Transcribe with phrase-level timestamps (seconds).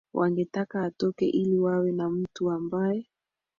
[0.13, 3.07] wangetaka atoke ili wawe na mtu ambae